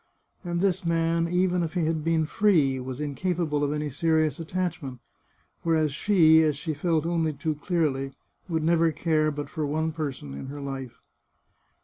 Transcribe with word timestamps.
And 0.43 0.61
this 0.61 0.83
man, 0.83 1.27
even 1.27 1.61
if 1.61 1.75
he 1.75 1.85
had 1.85 2.03
been 2.03 2.25
free, 2.25 2.79
was 2.79 2.99
incapable 2.99 3.63
of 3.63 3.71
any 3.71 3.91
serious 3.91 4.39
attachment, 4.39 4.99
whereas 5.61 5.93
she, 5.93 6.41
as 6.41 6.57
she 6.57 6.73
felt 6.73 7.05
only 7.05 7.33
too 7.33 7.53
clearly, 7.53 8.13
would 8.49 8.63
never 8.63 8.91
care 8.91 9.29
but 9.29 9.47
for 9.47 9.63
one 9.63 9.91
person 9.91 10.33
in 10.33 10.47
her 10.47 10.59
life. 10.59 10.97